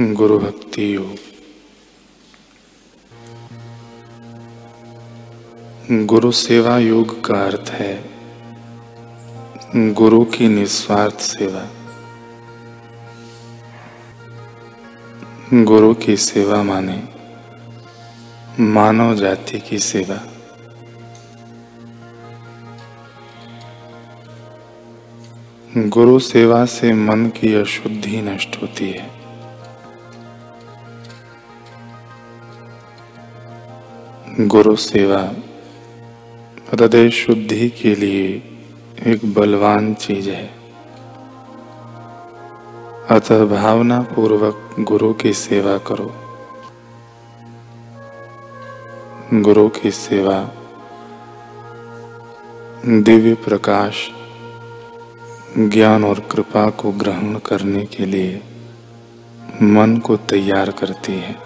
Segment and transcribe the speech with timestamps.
[0.00, 1.16] गुरु भक्ति योग।
[6.06, 8.10] गुरु सेवा योग का अर्थ है
[9.76, 11.66] गुरु की निस्वार्थ सेवा।
[15.62, 17.02] गुरु की सेवा माने
[18.60, 20.20] मानव जाति की सेवा।
[25.76, 29.15] गुरु सेवा से मन की अशुद्धि नष्ट होती है।
[34.40, 35.32] गुरु सेवा,
[36.72, 38.42] हृदय शुद्धि के लिए
[39.06, 40.50] एक बलवान चीज़ है।
[43.10, 46.14] अतः भावना पूर्वक गुरु की सेवा करो।
[49.34, 50.50] गुरु की सेवा,
[52.86, 54.10] दिव्य प्रकाश,
[55.58, 58.42] ज्ञान और कृपा को ग्रहण करने के लिए
[59.62, 61.45] मन को तैयार करती है।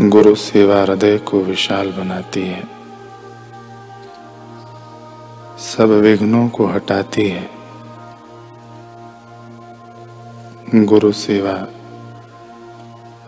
[0.00, 2.64] गुरु सेवा हृदय को विशाल बनाती है।
[5.58, 7.50] सब विघ्नों को हटाती है।
[10.74, 11.68] गुरु सेवा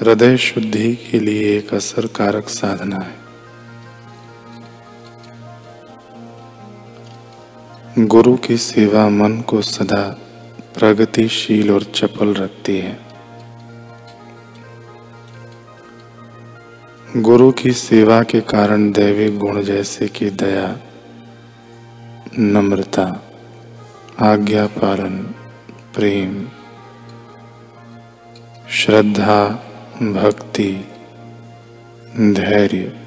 [0.00, 3.16] हृदय शुद्धि के लिए एक असरकारक साधना है।
[8.06, 10.18] गुरु की सेवा मन को सदा
[10.78, 13.11] प्रगतिशील और चपल रखती है।
[17.16, 20.78] गुरु की सेवा के कारण दैविक गुण जैसे कि दया,
[22.38, 23.22] नम्रता,
[24.20, 25.18] आज्ञा पालन,
[25.94, 26.48] प्रेम,
[28.70, 29.48] श्रद्धा,
[30.02, 30.84] भक्ति,
[32.16, 33.00] धैर्य,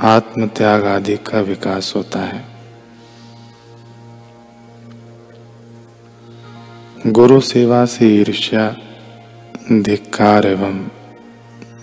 [0.00, 2.44] आत्मत्याग आदि का विकास होता है।
[7.06, 8.76] गुरु सेवा से ईर्ष्या,
[9.72, 11.01] धिक्कार एवं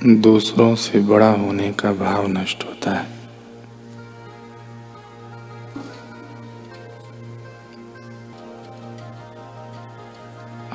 [0.06, 3.08] दूसरों से बड़ा होने का भाव नष्ट होता है।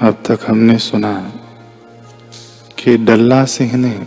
[0.01, 1.33] अब तक हमने सुना
[2.79, 4.07] कि डल्ला सिंह ने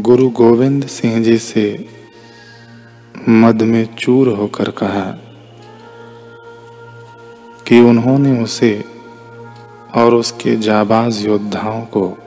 [0.00, 1.88] गुरु गोविंद सिंह जी से
[3.28, 5.10] मद में चूर होकर कहा
[7.68, 8.84] कि उन्होंने उसे
[9.94, 12.18] और उसके जाबाज योद्धाओं को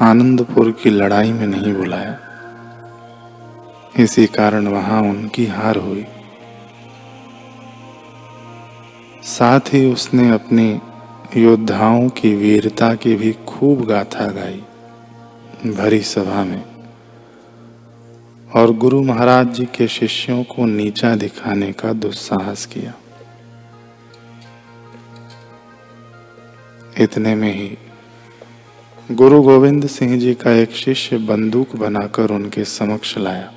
[0.00, 2.18] आनंदपुर की लड़ाई में नहीं बुलाया।
[3.98, 6.06] इसी कारण वहाँ उनकी हार हुई।
[9.22, 10.80] साथ ही उसने अपने
[11.36, 14.62] योद्धाओं की वीरता की भी खूब गाथा गाई
[15.70, 16.64] भरी सभा में।
[18.54, 22.92] और गुरु महाराज जी के शिष्यों को नीचा दिखाने का दुस्साहस किया।
[26.98, 27.78] इतने में ही
[29.12, 33.52] गुरु गोविंद सिंह जी का एक शिष्य बंदूक बनाकर उनके समक्ष लाया।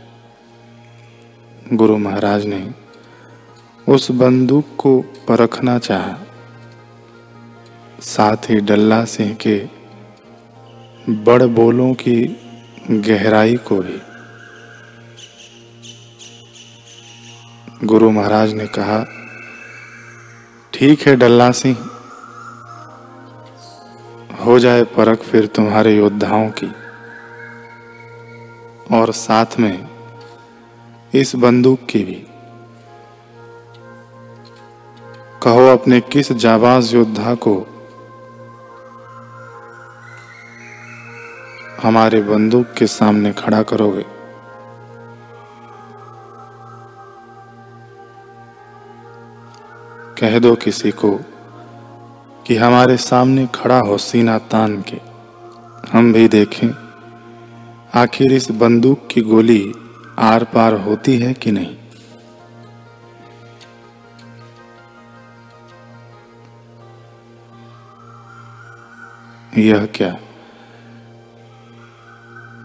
[1.73, 2.71] गुरु महाराज ने
[3.87, 6.17] उस बंदूक को परखना चाहा।
[8.01, 9.57] साथ ही डल्ला सिंह के
[11.09, 12.37] बड़ बोलों की
[12.91, 13.99] गहराई को भी।
[17.87, 19.05] गुरु महाराज ने कहा,
[20.73, 21.88] ठीक है डल्ला सिंह
[24.49, 26.67] हो जाए परख फिर तुम्हारे योद्धाओं की।
[28.95, 29.87] और साथ में
[31.13, 32.27] इस बंदूक की भी।
[35.43, 37.67] कहो अपने किस जाबाज योद्धा को
[41.83, 44.05] हमारे बंदूक के सामने खड़ा करोगे?
[50.21, 51.19] कह दो किसी को
[52.49, 54.97] कि हमारे सामने खड़ा हो सीना तान के।
[55.91, 56.69] हम भी देखें,
[57.95, 59.73] आखिर इस बंदूक की गोली
[60.19, 61.75] आर पार होती है कि नहीं?
[69.57, 70.17] यह क्या?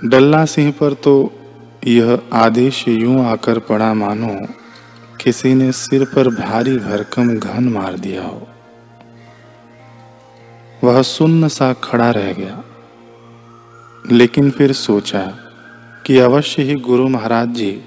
[0.05, 1.33] डल्ला सिंह पर तो
[1.87, 4.35] यह आदेश यूँ आकर पड़ा मानो,
[5.21, 8.49] किसी ने सिर पर भारी भरकम घन मार दिया हो।
[10.85, 12.65] वह सुन्न सा खड़ा रह गया।
[14.13, 15.39] लेकिन फिर सोचा
[16.07, 17.85] कि अवश्य ही गुरु महाराज जी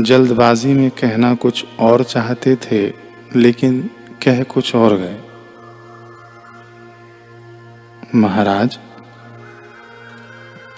[0.00, 2.92] जल्दबाजी में कहना कुछ और चाहते थे,
[3.36, 3.90] लेकिन
[4.24, 5.20] कह कुछ और गए।
[8.14, 8.78] महाराज,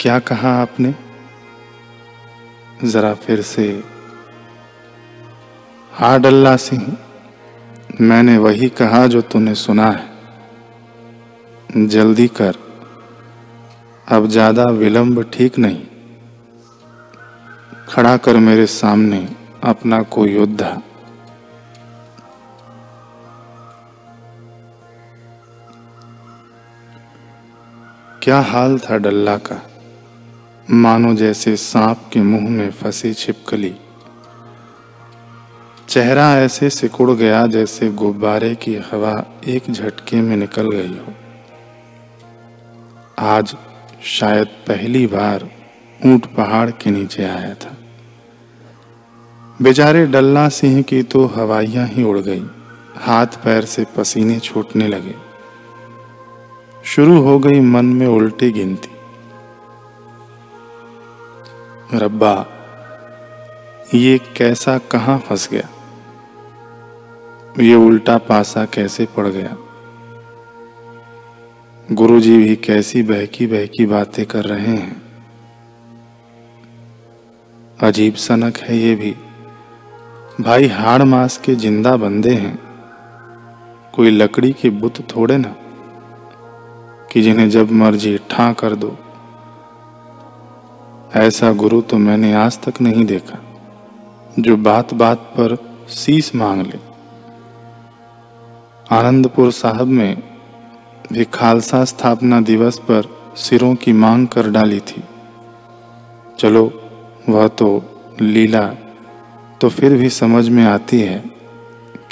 [0.01, 0.95] क्या कहा आपने?
[2.85, 3.85] जरा फिर से,
[5.93, 6.97] हा डल्ला सिंह,
[8.01, 10.14] मैंने वही कहा जो तूने सुना है।
[11.75, 12.57] जल्दी कर।
[14.09, 15.81] अब ज़्यादा विलंब ठीक नहीं।
[17.89, 19.29] खड़ा कर मेरे सामने
[19.65, 20.71] अपना कोई योद्धा।
[28.23, 29.61] क्या हाल था डल्ला का?
[30.69, 33.75] मानो जैसे सांप के मुँह में फंसी छिपकली।
[35.89, 39.13] चेहरा ऐसे सिकुड़ गया जैसे गुब्बारे की हवा
[39.49, 41.15] एक झटके में निकल गई हो।
[43.25, 43.57] आज
[44.05, 45.51] शायद पहली बार
[46.07, 47.77] ऊँट पहाड़ के नीचे आया था।
[49.63, 52.47] बेचारे डल्ला सिंह की तो हवाइयाँ ही उड़ गई,
[52.97, 55.15] हाथ पैर से पसीने छूटने लगे।
[56.85, 58.89] शुरू हो गई मन में उल्टी गिनती।
[61.97, 62.47] रब्बा,
[63.95, 65.69] ये कैसा कहाँ फंस गया?
[67.61, 69.57] ये उल्टा पासा कैसे पड़ गया?
[71.89, 75.03] गुरुजी भी कैसी बहकी बहकी बातें कर रहे हैं।
[77.79, 79.15] अजीब सनक है ये भी।
[80.41, 82.59] भाई हाड़ मास के ज़िंदा बंदे हैं।
[83.95, 85.55] कोई लकड़ी के बुत थोड़े ना,
[87.13, 88.97] कि जिन्हें जब मर्ज़ी ठा कर दो।
[91.17, 93.39] ऐसा गुरु तो मैंने आज तक नहीं देखा,
[94.39, 95.57] जो बात बात पर
[95.95, 96.79] सीस मांग ले।
[98.91, 100.34] आनंदपुर साहब में
[101.13, 105.05] भी खालसा स्थापना दिवस पर सिरों की मांग कर डाली थी।
[106.39, 106.83] चलो,
[107.29, 107.85] वह तो
[108.21, 108.67] लीला
[109.61, 111.25] तो फिर भी समझ में आती है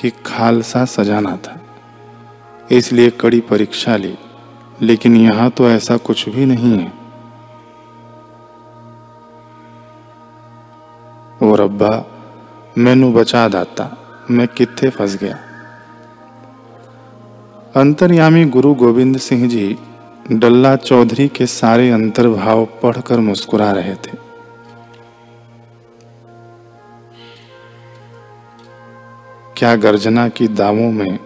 [0.00, 1.60] कि खालसा सजाना था।
[2.72, 4.18] इसलिए कड़ी परीक्षा ली,
[4.82, 6.92] लेकिन यहाँ तो ऐसा कुछ भी नहीं है।
[11.42, 12.04] और अब्बा
[12.78, 13.96] मैनू बचा दाता,
[14.30, 15.38] मैं कितने फंस गया?
[17.76, 19.78] अंतर्यामी गुरु गोविंद सिंह जी
[20.32, 24.10] डल्ला चौधरी के सारे अंतर्भाव पढ़कर मुस्कुरा रहे थे।
[29.56, 31.19] क्या गर्जना की दावों में?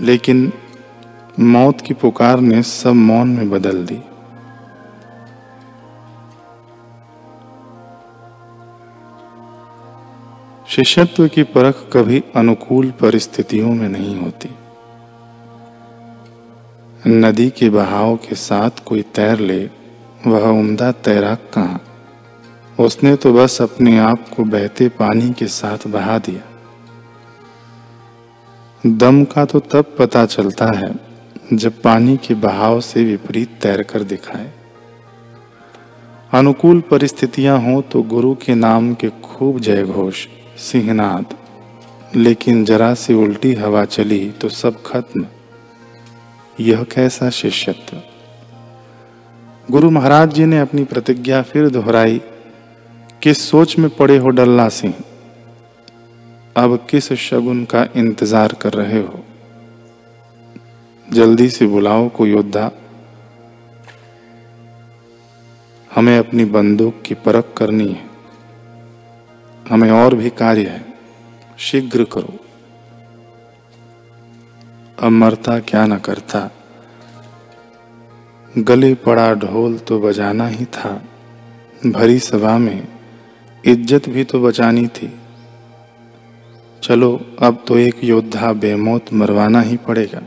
[0.00, 0.52] लेकिन
[1.40, 4.02] मौत की पुकार ने सब मौन में बदल दी।
[10.70, 14.48] शिष्यत्व की परख कभी अनुकूल परिस्थितियों में नहीं होती।
[17.06, 19.70] नदी के बहाव के साथ कोई तैर ले,
[20.26, 21.80] वह उम्दा तैराक कहा?
[22.84, 26.42] उसने तो बस अपने आप को बहते पानी के साथ बहा दिया।
[28.86, 30.94] दम का तो तब पता चलता है,
[31.52, 34.52] जब पानी के बहाव से विपरीत तैरकर दिखाए।
[36.32, 40.26] अनुकूल परिस्थितियाँ हो तो गुरु के नाम के खूब जय घोष
[40.60, 41.34] सिंहनाद।
[42.16, 45.26] लेकिन जरा सी उल्टी हवा चली तो सब खत्म।
[46.60, 48.00] यह कैसा शिष्यत्व?
[49.68, 52.20] गुरु महाराज जी ने अपनी प्रतिज्ञा फिर दोहराई
[53.22, 54.94] किस सोच में पड़े हो डल्ला सिंह,
[56.56, 59.24] अब किस शगुन का इंतज़ार कर रहे हो?
[61.08, 62.70] जल्दी से बुलाओ को योद्धा।
[65.90, 68.09] हमें अपनी बंदूक की परख करनी है।
[69.70, 70.84] हमें और भी कार्य है।
[71.58, 72.38] शीघ्र करो।
[74.98, 76.50] अब मरता क्या न करता।
[78.54, 80.90] गले पड़ा ढोल तो बजाना ही था।
[81.86, 82.88] भरी सभा में
[83.64, 85.12] इज़्ज़त भी तो बचानी थी।
[86.82, 90.22] चलो, अब तो एक योद्धा बेमौत मरवाना ही पड़ेगा।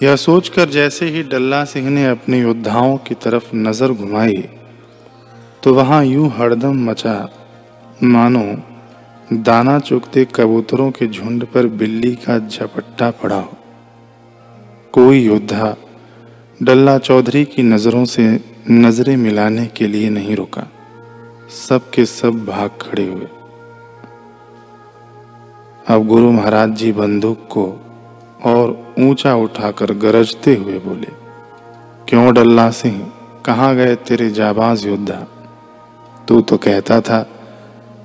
[0.00, 4.42] यह सोचकर जैसे ही डल्ला सिंह ने अपने योद्धाओं की तरफ़ नज़र घुमाई
[5.62, 7.14] तो वहाँ यूँ हड़दम मचा
[8.02, 8.42] मानो,
[9.32, 13.56] दाना चुगते कबूतरों के झुंड पर बिल्ली का झपट्टा पड़ा हो।
[14.92, 15.76] कोई योद्धा
[16.62, 18.24] डल्ला चौधरी की नज़रों से
[18.70, 20.66] नज़रें मिलाने के लिए नहीं रुका।
[21.68, 23.26] सब के सब भाग खड़े हुए।
[25.88, 27.66] अब गुरु महाराज जी बंदूक को
[28.44, 31.12] और ऊँचा उठाकर गरजते हुए बोले,
[32.08, 33.12] क्यों डल्ला सिंह,
[33.44, 35.26] कहाँ गए तेरे जाबाज योद्धा?
[36.28, 37.20] तू तो कहता था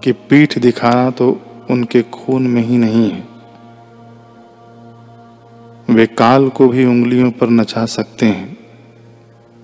[0.06, 1.30] कि पीठ दिखाना तो
[1.72, 3.24] उनके खून में ही नहीं है।
[5.90, 8.58] वे काल को भी उंगलियों पर नचा सकते हैं,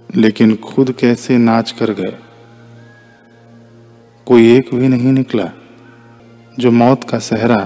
[0.10, 2.14] लेकिन खुद कैसे नाच कर गए?
[4.28, 5.50] कोई एक भी नहीं निकला
[6.58, 7.62] जो मौत का सहरा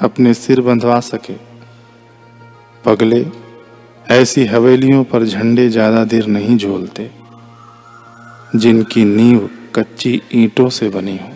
[0.00, 1.34] अपने सिर बंधवा सके।
[2.84, 3.24] पगले
[4.12, 7.10] ऐसी हवेलियों पर झंडे ज़्यादा देर नहीं झोलते,
[8.56, 11.30] जिनकी नींव कच्ची ईंटों से बनी हो।